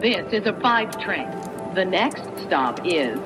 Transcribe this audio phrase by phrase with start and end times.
[0.00, 1.28] This is a five train.
[1.74, 3.18] The next stop is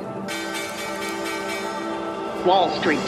[2.45, 2.99] Wall Street.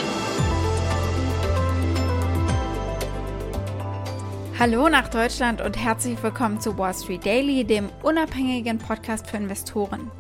[4.57, 10.13] Hallo nach Deutschland und herzlich willkommen zu Wall Street Daily, dem unabhängigen Podcast für Investoren.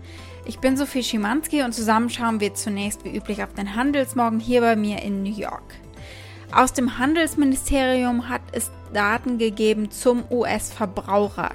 [0.44, 4.60] Ich bin Sophie Schimanski und zusammen schauen wir zunächst wie üblich auf den Handelsmorgen hier
[4.60, 5.76] bei mir in New York.
[6.50, 11.50] Aus dem Handelsministerium hat es Daten gegeben zum US-Verbraucher.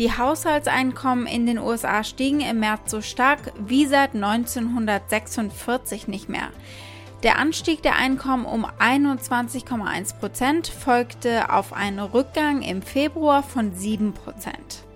[0.00, 6.48] Die Haushaltseinkommen in den USA stiegen im März so stark wie seit 1946 nicht mehr.
[7.22, 14.14] Der Anstieg der Einkommen um 21,1 Prozent folgte auf einen Rückgang im Februar von 7
[14.14, 14.86] Prozent.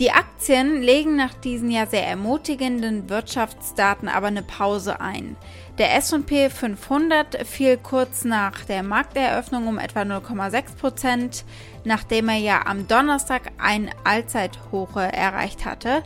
[0.00, 5.36] Die Aktien legen nach diesen ja sehr ermutigenden Wirtschaftsdaten aber eine Pause ein.
[5.78, 11.44] Der SP 500 fiel kurz nach der Markteröffnung um etwa 0,6 Prozent,
[11.84, 16.02] nachdem er ja am Donnerstag ein Allzeithoch erreicht hatte.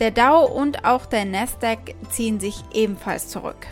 [0.00, 3.66] Der Dow und auch der Nasdaq ziehen sich ebenfalls zurück.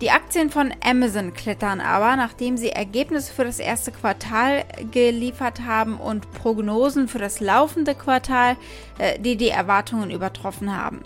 [0.00, 5.98] Die Aktien von Amazon klettern aber, nachdem sie Ergebnisse für das erste Quartal geliefert haben
[5.98, 8.56] und Prognosen für das laufende Quartal,
[8.98, 11.00] äh, die die Erwartungen übertroffen haben.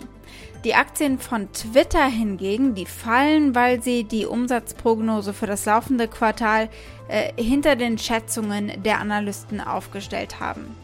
[0.65, 6.67] Die Aktien von Twitter hingegen, die fallen, weil sie die Umsatzprognose für das laufende Quartal
[7.07, 10.75] äh, hinter den Schätzungen der Analysten aufgestellt haben.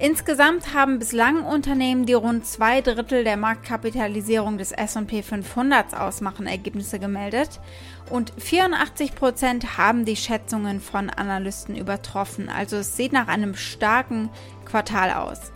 [0.00, 6.98] Insgesamt haben bislang Unternehmen, die rund zwei Drittel der Marktkapitalisierung des SP 500 ausmachen, Ergebnisse
[6.98, 7.60] gemeldet
[8.10, 12.48] und 84 Prozent haben die Schätzungen von Analysten übertroffen.
[12.48, 14.30] Also es sieht nach einem starken
[14.64, 15.52] Quartal aus.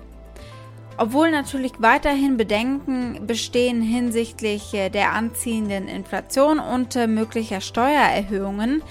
[0.99, 8.83] Obwohl natürlich weiterhin Bedenken bestehen hinsichtlich äh, der anziehenden Inflation und äh, möglicher Steuererhöhungen,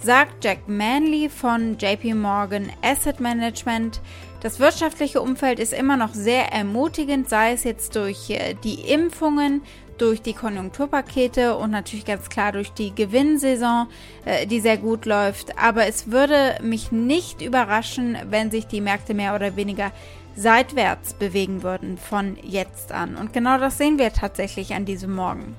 [0.00, 4.00] sagt Jack Manley von JP Morgan Asset Management,
[4.46, 9.60] das wirtschaftliche Umfeld ist immer noch sehr ermutigend, sei es jetzt durch äh, die Impfungen,
[9.98, 13.88] durch die Konjunkturpakete und natürlich ganz klar durch die Gewinnsaison,
[14.24, 15.58] äh, die sehr gut läuft.
[15.58, 19.90] Aber es würde mich nicht überraschen, wenn sich die Märkte mehr oder weniger
[20.36, 23.16] seitwärts bewegen würden von jetzt an.
[23.16, 25.56] Und genau das sehen wir tatsächlich an diesem Morgen.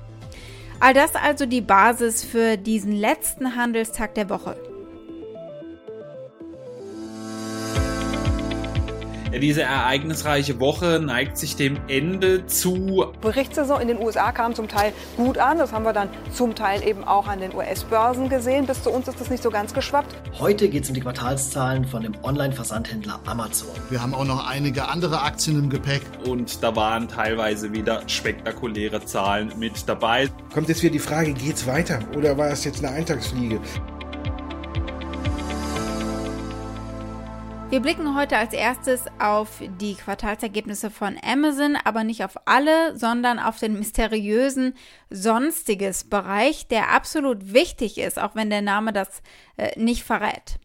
[0.80, 4.56] All das also die Basis für diesen letzten Handelstag der Woche.
[9.40, 13.06] Diese ereignisreiche Woche neigt sich dem Ende zu.
[13.20, 15.58] Berichtssaison in den USA kam zum Teil gut an.
[15.58, 18.66] Das haben wir dann zum Teil eben auch an den US-Börsen gesehen.
[18.66, 20.14] Bis zu uns ist das nicht so ganz geschwappt.
[20.38, 23.70] Heute geht es um die Quartalszahlen von dem Online-Versandhändler Amazon.
[23.90, 26.02] Wir haben auch noch einige andere Aktien im Gepäck.
[26.26, 30.28] Und da waren teilweise wieder spektakuläre Zahlen mit dabei.
[30.52, 33.60] Kommt jetzt wieder die Frage, geht's weiter oder war es jetzt eine Eintagsfliege?
[37.70, 43.38] Wir blicken heute als erstes auf die Quartalsergebnisse von Amazon, aber nicht auf alle, sondern
[43.38, 44.72] auf den mysteriösen
[45.10, 49.20] Sonstiges Bereich, der absolut wichtig ist, auch wenn der Name das
[49.58, 50.58] äh, nicht verrät.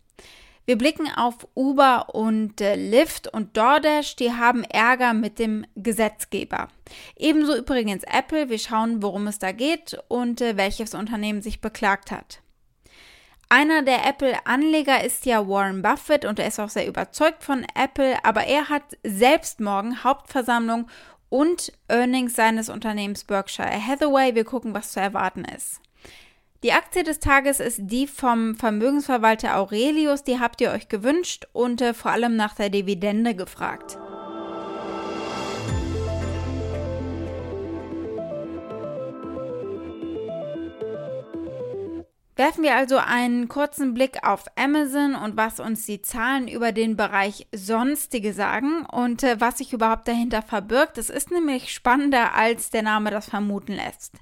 [0.66, 6.70] Wir blicken auf Uber und äh, Lyft und DoorDash, die haben Ärger mit dem Gesetzgeber.
[7.18, 12.12] Ebenso übrigens Apple, wir schauen, worum es da geht und äh, welches Unternehmen sich beklagt
[12.12, 12.43] hat.
[13.56, 18.16] Einer der Apple-Anleger ist ja Warren Buffett und er ist auch sehr überzeugt von Apple,
[18.26, 20.88] aber er hat selbst morgen Hauptversammlung
[21.30, 24.34] und Earnings seines Unternehmens Berkshire Hathaway.
[24.34, 25.82] Wir gucken, was zu erwarten ist.
[26.64, 31.80] Die Aktie des Tages ist die vom Vermögensverwalter Aurelius, die habt ihr euch gewünscht und
[31.80, 34.00] äh, vor allem nach der Dividende gefragt.
[42.36, 46.96] Werfen wir also einen kurzen Blick auf Amazon und was uns die Zahlen über den
[46.96, 50.98] Bereich Sonstige sagen und äh, was sich überhaupt dahinter verbirgt.
[50.98, 54.14] Es ist nämlich spannender, als der Name das vermuten lässt.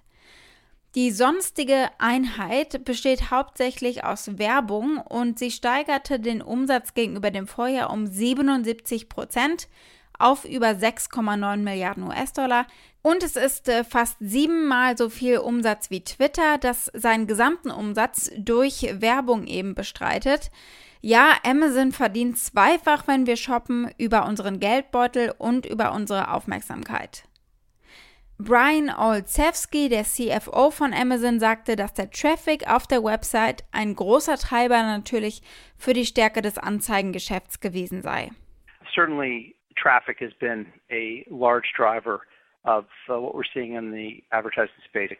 [0.94, 7.91] Die sonstige Einheit besteht hauptsächlich aus Werbung und sie steigerte den Umsatz gegenüber dem Vorjahr
[7.91, 9.69] um 77 Prozent
[10.21, 12.65] auf über 6,9 Milliarden US-Dollar.
[13.01, 18.31] Und es ist äh, fast siebenmal so viel Umsatz wie Twitter, das seinen gesamten Umsatz
[18.38, 20.51] durch Werbung eben bestreitet.
[21.01, 27.24] Ja, Amazon verdient zweifach, wenn wir shoppen, über unseren Geldbeutel und über unsere Aufmerksamkeit.
[28.38, 34.38] Brian Olszewski, der CFO von Amazon, sagte, dass der Traffic auf der Website ein großer
[34.38, 35.41] Treiber natürlich
[35.77, 38.31] für die Stärke des Anzeigengeschäfts gewesen sei.
[38.94, 42.21] Certainly traffic has been a large driver
[42.65, 45.12] of uh, what we're seeing in the advertising space.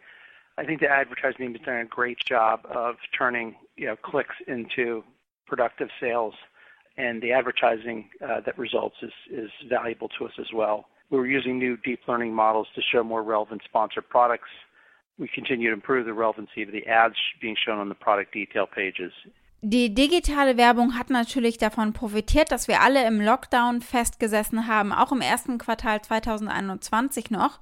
[0.58, 4.36] I think the advertising team has done a great job of turning you know clicks
[4.48, 5.04] into
[5.48, 6.34] productive sales
[6.98, 10.86] and the advertising uh, that results is, is valuable to us as well.
[11.10, 14.50] We're using new deep learning models to show more relevant sponsored products.
[15.18, 18.66] We continue to improve the relevancy of the ads being shown on the product detail
[18.66, 19.12] pages.
[19.64, 25.12] Die digitale Werbung hat natürlich davon profitiert, dass wir alle im Lockdown festgesessen haben, auch
[25.12, 27.60] im ersten Quartal 2021 noch.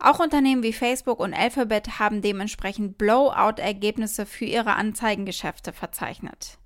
[0.00, 6.58] Auch Unternehmen wie Facebook und Alphabet haben dementsprechend Blowout-Ergebnisse für ihre Anzeigengeschäfte verzeichnet.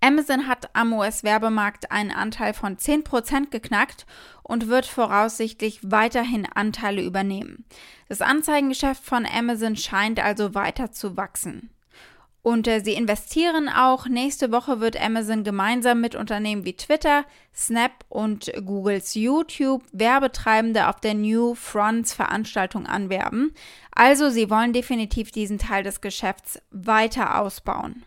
[0.00, 4.06] Amazon hat am US-Werbemarkt einen Anteil von 10% geknackt
[4.44, 7.64] und wird voraussichtlich weiterhin Anteile übernehmen.
[8.08, 11.70] Das Anzeigengeschäft von Amazon scheint also weiter zu wachsen.
[12.42, 14.06] Und äh, sie investieren auch.
[14.06, 21.00] Nächste Woche wird Amazon gemeinsam mit Unternehmen wie Twitter, Snap und Googles YouTube Werbetreibende auf
[21.00, 23.52] der New Fronts Veranstaltung anwerben.
[23.92, 28.02] Also sie wollen definitiv diesen Teil des Geschäfts weiter ausbauen.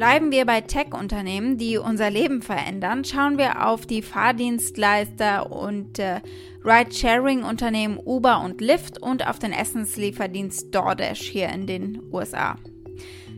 [0.00, 6.22] Bleiben wir bei Tech-Unternehmen, die unser Leben verändern, schauen wir auf die Fahrdienstleister und äh,
[6.64, 12.56] Ride-Sharing-Unternehmen Uber und Lyft und auf den Essenslieferdienst DoorDash hier in den USA.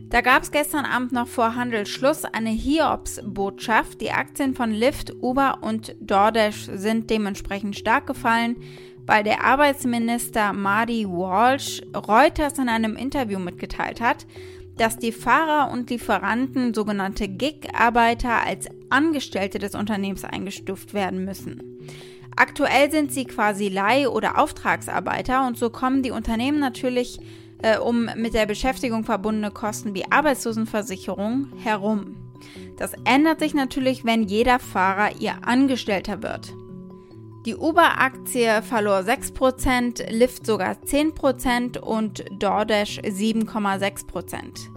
[0.07, 3.99] Da gab es gestern Abend noch vor Handelsschluss eine Hiobs-Botschaft.
[3.99, 8.55] Die Aktien von Lyft, Uber und DoorDash sind dementsprechend stark gefallen,
[9.05, 14.25] weil der Arbeitsminister Marty Walsh Reuters in einem Interview mitgeteilt hat,
[14.77, 21.79] dass die Fahrer und Lieferanten, sogenannte Gig-Arbeiter, als Angestellte des Unternehmens eingestuft werden müssen.
[22.35, 27.19] Aktuell sind sie quasi Leih- oder Auftragsarbeiter und so kommen die Unternehmen natürlich
[27.61, 32.15] äh, um mit der Beschäftigung verbundene Kosten wie Arbeitslosenversicherung herum.
[32.77, 36.53] Das ändert sich natürlich, wenn jeder Fahrer ihr Angestellter wird.
[37.45, 44.69] Die Uber-Aktie verlor 6%, Lyft sogar 10% und DoorDash 7,6%.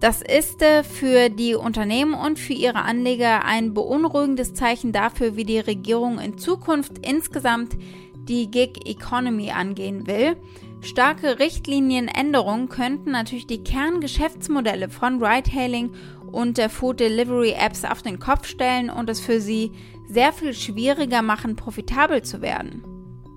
[0.00, 5.44] Das ist äh, für die Unternehmen und für ihre Anleger ein beunruhigendes Zeichen dafür, wie
[5.44, 7.76] die Regierung in Zukunft insgesamt
[8.16, 10.36] die Gig Economy angehen will.
[10.80, 15.92] Starke Richtlinienänderungen könnten natürlich die Kerngeschäftsmodelle von Ride-Hailing
[16.32, 19.72] und der Food Delivery Apps auf den Kopf stellen und es für sie
[20.08, 22.82] sehr viel schwieriger machen, profitabel zu werden.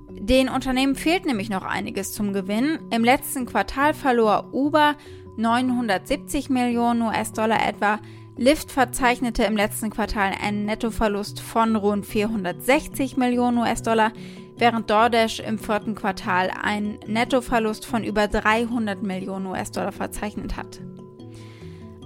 [0.09, 2.79] Den Unternehmen fehlt nämlich noch einiges zum Gewinn.
[2.89, 4.95] Im letzten Quartal verlor Uber
[5.37, 7.99] 970 Millionen US-Dollar etwa.
[8.37, 14.11] Lyft verzeichnete im letzten Quartal einen Nettoverlust von rund 460 Millionen US-Dollar,
[14.57, 20.81] während DoorDash im vierten Quartal einen Nettoverlust von über 300 Millionen US-Dollar verzeichnet hat.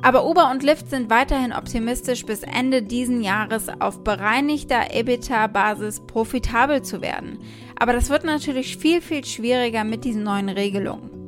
[0.02, 6.82] Aber Uber und Lyft sind weiterhin optimistisch, bis Ende diesen Jahres auf bereinigter EBITDA-Basis profitabel
[6.82, 7.40] zu werden.
[7.78, 11.20] Aber das wird natürlich viel, viel schwieriger mit diesen neuen Regelungen.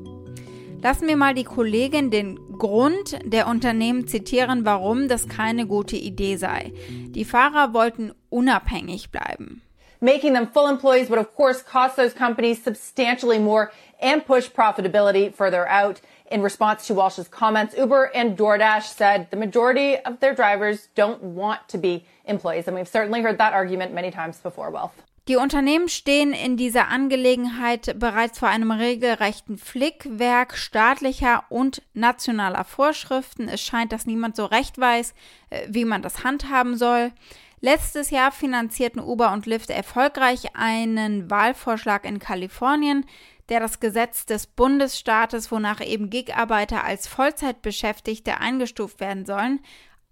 [0.81, 6.37] Lassen wir mal die Kollegin den Grund der Unternehmen zitieren, warum das keine gute Idee
[6.37, 6.73] sei.
[6.89, 9.61] Die Fahrer wollten unabhängig bleiben.
[9.99, 13.69] Making them full employees would of course cost those companies substantially more
[14.01, 16.01] and push profitability further out.
[16.31, 21.21] In response to Walsh's comments, Uber and DoorDash said the majority of their drivers don't
[21.21, 22.67] want to be employees.
[22.67, 24.93] And we've certainly heard that argument many times before, Wealth.
[25.27, 33.49] Die Unternehmen stehen in dieser Angelegenheit bereits vor einem regelrechten Flickwerk staatlicher und nationaler Vorschriften.
[33.49, 35.13] Es scheint, dass niemand so recht weiß,
[35.49, 37.11] äh, wie man das handhaben soll.
[37.59, 43.05] Letztes Jahr finanzierten Uber und Lyft erfolgreich einen Wahlvorschlag in Kalifornien,
[43.51, 49.59] der das Gesetz des Bundesstaates, wonach eben Gigarbeiter als Vollzeitbeschäftigte eingestuft werden sollen,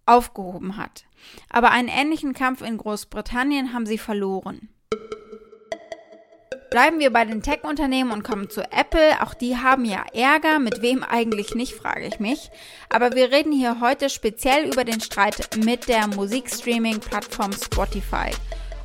[0.06, 1.06] aufgehoben hat.
[1.50, 4.68] Aber einen ähnlichen Kampf in Großbritannien haben sie verloren.
[6.70, 9.22] Bleiben wir bei den Tech-Unternehmen und kommen zu Apple.
[9.22, 10.60] Auch die haben ja Ärger.
[10.60, 12.52] Mit wem eigentlich nicht, frage ich mich.
[12.90, 18.32] Aber wir reden hier heute speziell über den Streit mit der Musikstreaming-Plattform Spotify.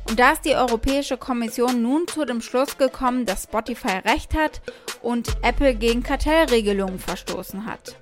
[0.07, 4.61] Und da ist die Europäische Kommission nun zu dem Schluss gekommen, dass Spotify recht hat
[5.01, 7.95] und Apple gegen Kartellregelungen verstoßen hat.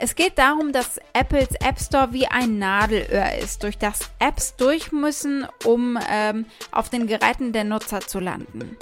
[0.00, 4.92] Es geht darum, dass Apples App Store wie ein Nadelöhr ist, durch das Apps durch
[4.92, 8.76] müssen, um ähm, auf den Geräten der Nutzer zu landen.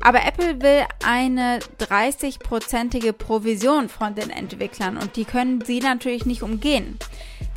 [0.00, 6.42] Aber Apple will eine 30-prozentige Provision von den Entwicklern und die können sie natürlich nicht
[6.42, 6.98] umgehen.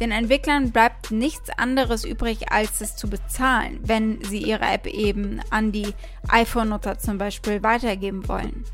[0.02, 5.42] Den Entwicklern bleibt nichts anderes übrig, als es zu bezahlen, wenn sie ihre App eben
[5.52, 5.94] an die
[6.28, 8.66] iPhone-Nutzer zum Beispiel weitergeben wollen.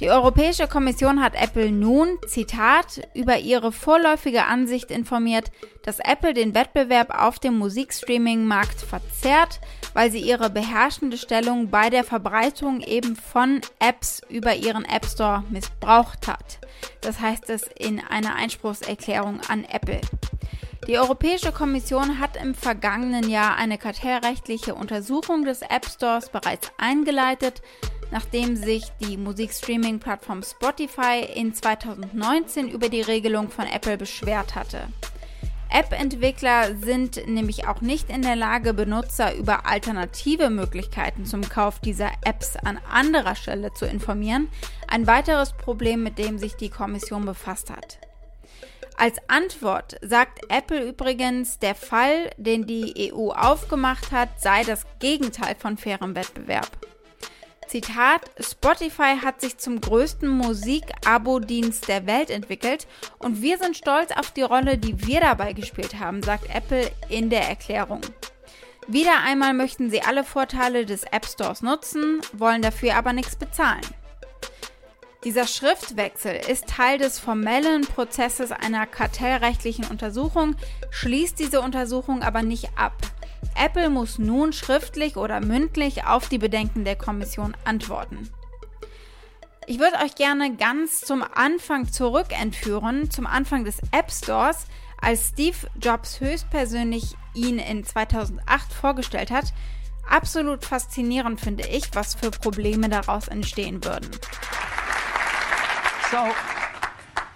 [0.00, 6.54] Die Europäische Kommission hat Apple nun, Zitat, über ihre vorläufige Ansicht informiert, dass Apple den
[6.54, 9.60] Wettbewerb auf dem Musikstreaming-Markt verzerrt,
[9.92, 15.44] weil sie ihre beherrschende Stellung bei der Verbreitung eben von Apps über ihren App Store
[15.50, 16.58] missbraucht hat.
[17.02, 20.00] Das heißt es in einer Einspruchserklärung an Apple.
[20.88, 27.60] Die Europäische Kommission hat im vergangenen Jahr eine kartellrechtliche Untersuchung des App Stores bereits eingeleitet,
[28.10, 34.88] nachdem sich die Musikstreaming-Plattform Spotify in 2019 über die Regelung von Apple beschwert hatte.
[35.68, 42.10] App-Entwickler sind nämlich auch nicht in der Lage, Benutzer über alternative Möglichkeiten zum Kauf dieser
[42.24, 44.48] Apps an anderer Stelle zu informieren.
[44.88, 48.09] Ein weiteres Problem, mit dem sich die Kommission befasst hat.
[49.00, 55.56] Als Antwort sagt Apple übrigens, der Fall, den die EU aufgemacht hat, sei das Gegenteil
[55.58, 56.68] von fairem Wettbewerb.
[57.66, 62.86] Zitat, Spotify hat sich zum größten Musik-Abo-Dienst der Welt entwickelt
[63.18, 67.30] und wir sind stolz auf die Rolle, die wir dabei gespielt haben, sagt Apple in
[67.30, 68.02] der Erklärung.
[68.86, 73.80] Wieder einmal möchten sie alle Vorteile des App Stores nutzen, wollen dafür aber nichts bezahlen.
[75.24, 80.56] Dieser Schriftwechsel ist Teil des formellen Prozesses einer kartellrechtlichen Untersuchung,
[80.90, 82.94] schließt diese Untersuchung aber nicht ab.
[83.54, 88.30] Apple muss nun schriftlich oder mündlich auf die Bedenken der Kommission antworten.
[89.66, 94.66] Ich würde euch gerne ganz zum Anfang zurück entführen, zum Anfang des App Stores,
[95.02, 99.52] als Steve Jobs höchstpersönlich ihn in 2008 vorgestellt hat.
[100.08, 104.10] Absolut faszinierend finde ich, was für Probleme daraus entstehen würden.
[106.10, 106.34] So,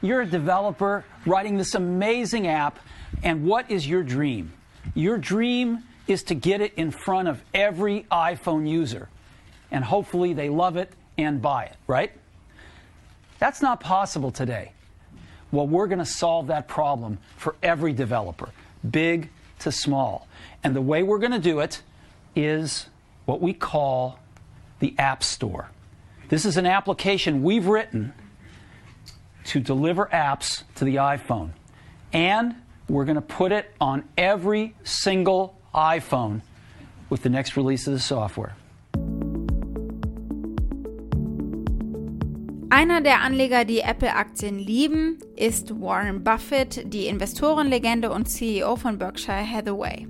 [0.02, 2.80] you're a developer writing this amazing app,
[3.22, 4.52] and what is your dream?
[4.96, 9.08] Your dream is to get it in front of every iPhone user.
[9.70, 12.10] And hopefully they love it and buy it, right?
[13.38, 14.72] That's not possible today.
[15.52, 18.48] Well, we're going to solve that problem for every developer,
[18.90, 20.26] big to small.
[20.64, 21.80] And the way we're going to do it
[22.34, 22.86] is
[23.24, 24.18] what we call
[24.80, 25.70] the App Store.
[26.28, 28.12] This is an application we've written
[29.44, 31.50] to deliver apps to the iPhone.
[32.12, 32.56] And
[32.88, 36.42] we're going to put it on every single iPhone
[37.10, 38.56] with the next release of the software.
[42.70, 49.48] Einer der Anleger, die Apple-Aktien lieben, ist Warren Buffett, die Investorenlegende und CEO von Berkshire
[49.48, 50.08] Hathaway.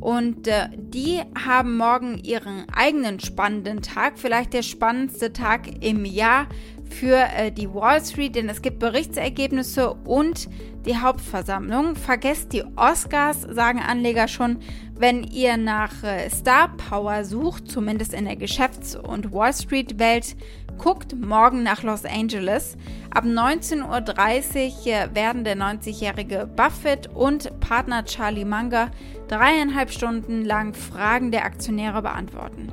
[0.00, 6.46] Und äh, die haben morgen ihren eigenen spannenden Tag, vielleicht der spannendste Tag im Jahr
[6.88, 10.48] für äh, die Wall Street, denn es gibt Berichtsergebnisse und
[10.86, 11.96] die Hauptversammlung.
[11.96, 14.58] Vergesst die Oscars, sagen Anleger schon,
[14.94, 20.36] wenn ihr nach äh, Star Power sucht, zumindest in der Geschäfts- und Wall Street-Welt.
[20.78, 22.76] Guckt morgen nach Los Angeles.
[23.10, 28.90] Ab 19.30 Uhr äh, werden der 90-jährige Buffett und Partner Charlie Munger
[29.28, 32.72] dreieinhalb Stunden lang Fragen der Aktionäre beantworten.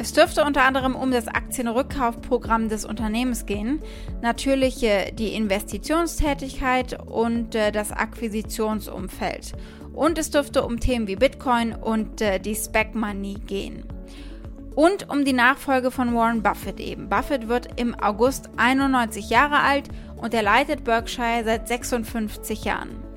[0.00, 3.82] Es dürfte unter anderem um das Aktienrückkaufprogramm des Unternehmens gehen,
[4.22, 9.52] natürlich die Investitionstätigkeit und äh, das Akquisitionsumfeld.
[9.92, 13.84] Und es dürfte um Themen wie Bitcoin und äh, die Spec Money gehen.
[14.74, 17.10] Und um die Nachfolge von Warren Buffett eben.
[17.10, 23.09] Buffett wird im August 91 Jahre alt und er leitet Berkshire seit 56 Jahren.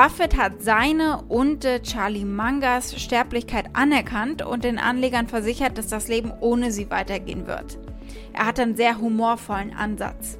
[0.00, 6.06] Buffett hat seine und äh, Charlie Mangas Sterblichkeit anerkannt und den Anlegern versichert, dass das
[6.06, 7.78] Leben ohne sie weitergehen wird.
[8.32, 10.38] Er hat einen sehr humorvollen Ansatz.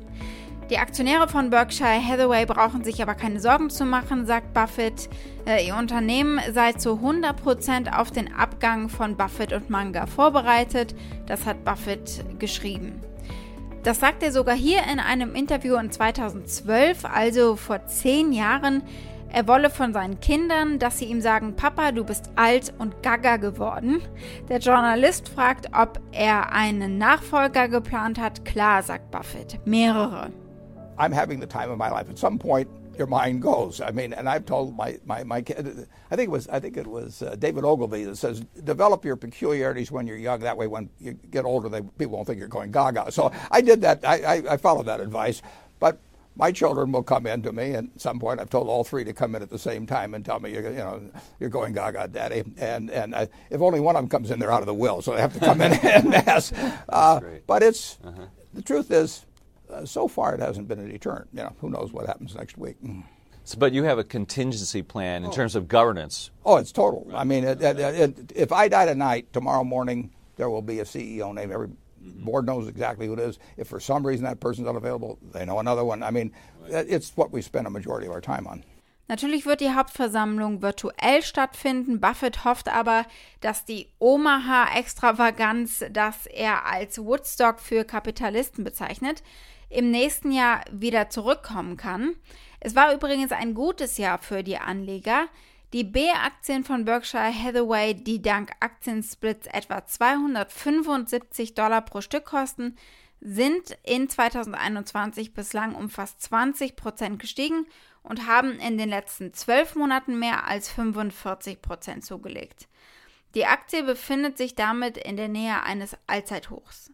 [0.71, 5.09] Die Aktionäre von Berkshire Hathaway brauchen sich aber keine Sorgen zu machen, sagt Buffett.
[5.45, 10.95] Äh, ihr Unternehmen sei zu 100% auf den Abgang von Buffett und Manga vorbereitet.
[11.27, 13.01] Das hat Buffett geschrieben.
[13.83, 18.85] Das sagt er sogar hier in einem Interview in 2012, also vor zehn Jahren.
[19.31, 23.37] Er wolle von seinen Kindern, dass sie ihm sagen, Papa, du bist alt und gaga
[23.37, 24.01] geworden.
[24.49, 28.47] Der Journalist fragt, ob er einen Nachfolger geplant hat.
[28.47, 30.31] Klar, sagt Buffett, mehrere.
[30.99, 32.09] I'm having the time of my life.
[32.11, 32.69] At some point,
[32.99, 33.81] your mind goes.
[33.81, 35.87] I mean, and I've told my my my kid.
[36.11, 39.17] I think it was I think it was uh, David Ogilvy that says develop your
[39.17, 40.41] peculiarities when you're young.
[40.41, 43.13] That way, when you get older, they, people won't think you're going gaga.
[43.13, 44.05] So I did that.
[44.05, 45.43] I, I, I followed that advice.
[45.79, 46.01] But
[46.39, 49.05] my children will come in to me, and at some point I've told all three
[49.05, 51.03] to come in at the same time and tell me, you know,
[51.41, 52.45] you're going gaga, daddy.
[52.57, 55.03] And and I, if only one of them comes in, they're out of the will,
[55.03, 56.55] so they have to come in and ask.
[56.89, 58.27] Uh, but it's uh-huh.
[58.55, 59.27] the truth is,
[59.69, 61.29] uh, so far it hasn't been a deterrent.
[61.33, 62.77] You know, who knows what happens next week.
[62.83, 63.03] Mm.
[63.45, 65.33] So, but you have a contingency plan in oh.
[65.33, 66.31] terms of governance.
[66.45, 67.11] Oh, it's total.
[67.15, 70.85] I mean, it, it, it, if I die tonight, tomorrow morning there will be a
[70.85, 71.71] CEO named Every
[72.17, 73.39] board knows exactly who it is.
[73.57, 76.03] If for some reason that person's unavailable, they know another one.
[76.03, 76.33] I mean,
[76.69, 78.65] it's what we spend a majority of our time on.
[79.11, 81.99] Natürlich wird die Hauptversammlung virtuell stattfinden.
[81.99, 83.07] Buffett hofft aber,
[83.41, 89.23] dass die Omaha-Extravaganz, das er als Woodstock für Kapitalisten bezeichnet,
[89.71, 92.17] im nächsten Jahr wieder zurückkommen kann.
[92.61, 95.29] Es war übrigens ein gutes Jahr für die Anleger.
[95.75, 102.77] Die B-Aktien von Berkshire Hathaway, die dank Aktiensplits etwa 275 Dollar pro Stück kosten,
[103.21, 107.67] sind in 2021 bislang um fast 20 Prozent gestiegen
[108.03, 112.67] und haben in den letzten zwölf Monaten mehr als 45 Prozent zugelegt.
[113.35, 116.91] Die Aktie befindet sich damit in der Nähe eines Allzeithochs.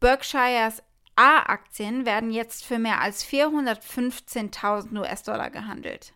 [0.00, 0.82] Berkshires
[1.14, 6.14] A-Aktien werden jetzt für mehr als 415.000 US-Dollar gehandelt.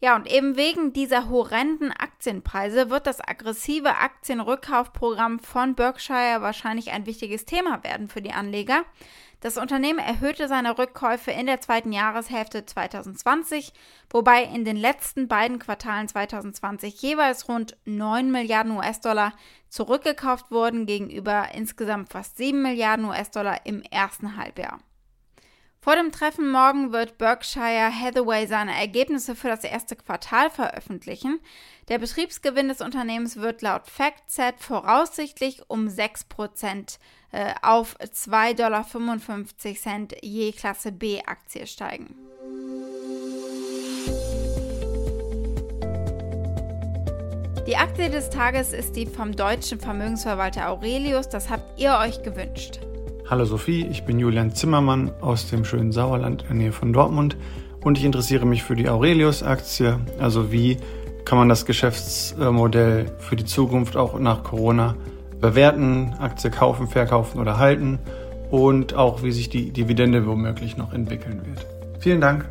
[0.00, 7.06] Ja, und eben wegen dieser horrenden Aktienpreise wird das aggressive Aktienrückkaufprogramm von Berkshire wahrscheinlich ein
[7.06, 8.84] wichtiges Thema werden für die Anleger.
[9.40, 13.72] Das Unternehmen erhöhte seine Rückkäufe in der zweiten Jahreshälfte 2020,
[14.10, 19.32] wobei in den letzten beiden Quartalen 2020 jeweils rund 9 Milliarden US-Dollar
[19.68, 24.78] zurückgekauft wurden gegenüber insgesamt fast 7 Milliarden US-Dollar im ersten Halbjahr.
[25.80, 31.38] Vor dem Treffen morgen wird Berkshire Hathaway seine Ergebnisse für das erste Quartal veröffentlichen.
[31.88, 36.98] Der Betriebsgewinn des Unternehmens wird laut FactSet voraussichtlich um 6%
[37.30, 42.16] äh, auf 2,55 Dollar je Klasse B Aktie steigen.
[47.68, 51.28] Die Aktie des Tages ist die vom deutschen Vermögensverwalter Aurelius.
[51.28, 52.80] Das habt ihr euch gewünscht.
[53.30, 57.36] Hallo Sophie, ich bin Julian Zimmermann aus dem schönen Sauerland in der Nähe von Dortmund
[57.82, 60.00] und ich interessiere mich für die Aurelius-Aktie.
[60.18, 60.78] Also wie
[61.26, 64.96] kann man das Geschäftsmodell für die Zukunft auch nach Corona
[65.42, 67.98] bewerten, Aktie kaufen, verkaufen oder halten
[68.50, 71.66] und auch wie sich die Dividende womöglich noch entwickeln wird.
[72.00, 72.48] Vielen Dank.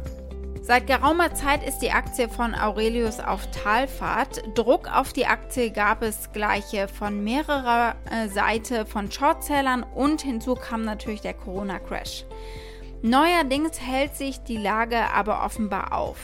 [0.68, 4.44] Seit geraumer Zeit ist die Aktie von Aurelius auf Talfahrt.
[4.54, 10.56] Druck auf die Aktie gab es gleiche von mehrerer äh, Seite von Shortsellern und hinzu
[10.56, 12.26] kam natürlich der Corona-Crash.
[13.02, 16.18] Neuerdings hält sich die Lage aber offenbar auf.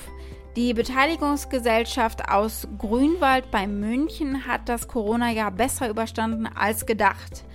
[0.58, 7.46] Die Beteiligungsgesellschaft aus Grünwald bei München hat das Corona-Jahr besser überstanden als gedacht.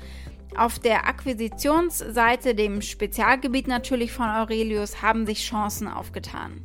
[0.57, 6.64] Auf der Akquisitionsseite, dem Spezialgebiet natürlich von Aurelius, haben sich Chancen aufgetan.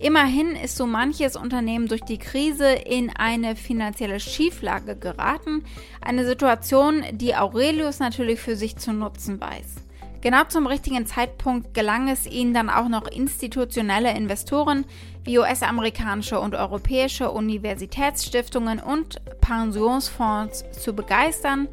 [0.00, 5.64] Immerhin ist so manches Unternehmen durch die Krise in eine finanzielle Schieflage geraten,
[6.00, 9.88] eine Situation, die Aurelius natürlich für sich zu nutzen weiß.
[10.20, 14.84] Genau zum richtigen Zeitpunkt gelang es ihnen dann auch noch institutionelle Investoren
[15.24, 21.68] wie US-amerikanische und europäische Universitätsstiftungen und Pensionsfonds zu begeistern.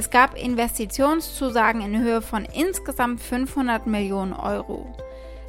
[0.00, 4.96] Es gab Investitionszusagen in Höhe von insgesamt 500 Millionen Euro.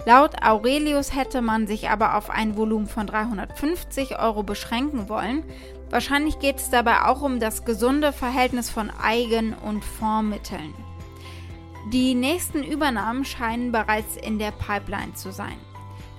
[0.06, 5.46] Laut Aurelius hätte man sich aber auf ein Volumen von 350 Euro beschränken wollen.
[5.90, 10.74] Wahrscheinlich geht es dabei auch um das gesunde Verhältnis von Eigen- und Fondsmitteln.
[11.94, 15.56] Die nächsten Übernahmen scheinen bereits in der Pipeline zu sein.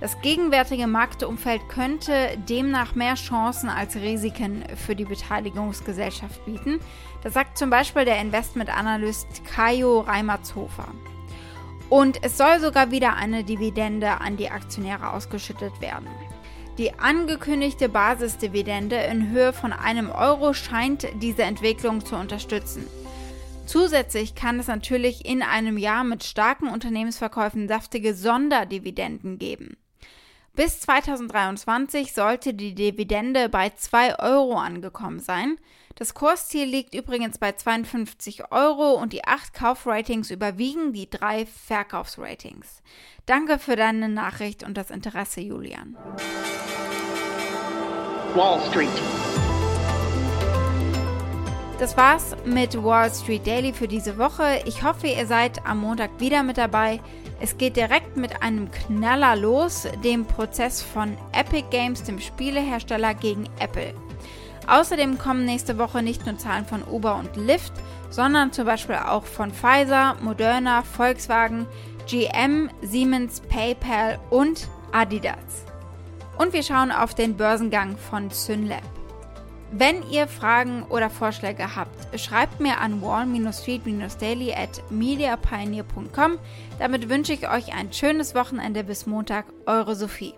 [0.02, 6.80] Das gegenwärtige Marktumfeld könnte demnach mehr Chancen als Risiken für die Beteiligungsgesellschaft bieten.
[7.22, 10.88] Das sagt zum Beispiel der Investmentanalyst Kajo Reimertshofer.
[11.88, 16.08] Und es soll sogar wieder eine Dividende an die Aktionäre ausgeschüttet werden.
[16.78, 22.88] Die angekündigte Basisdividende in Höhe von einem Euro scheint diese Entwicklung zu unterstützen.
[23.66, 29.76] Zusätzlich kann es natürlich in einem Jahr mit starken Unternehmensverkäufen saftige Sonderdividenden geben.
[30.54, 35.56] Bis 2023 sollte die Dividende bei 2 Euro angekommen sein.
[35.94, 42.82] Das Kursziel liegt übrigens bei 52 Euro und die 8 Kaufratings überwiegen die 3 Verkaufsratings.
[43.24, 45.96] Danke für deine Nachricht und das Interesse, Julian.
[48.34, 48.90] Wall Street.
[51.78, 54.62] Das war's mit Wall Street Daily für diese Woche.
[54.66, 57.00] Ich hoffe, ihr seid am Montag wieder mit dabei.
[57.42, 63.46] Es geht direkt mit einem Knaller los, dem Prozess von Epic Games, dem Spielehersteller, gegen
[63.58, 63.94] Apple.
[64.68, 67.72] Außerdem kommen nächste Woche nicht nur Zahlen von Uber und Lyft,
[68.10, 71.66] sondern zum Beispiel auch von Pfizer, Moderna, Volkswagen,
[72.06, 75.64] GM, Siemens, PayPal und Adidas.
[76.38, 79.01] Und wir schauen auf den Börsengang von Synlab.
[79.74, 86.38] Wenn ihr Fragen oder Vorschläge habt, schreibt mir an wall-street-daily at mediapioneer.com.
[86.78, 89.46] Damit wünsche ich euch ein schönes Wochenende bis Montag.
[89.64, 90.34] Eure Sophie.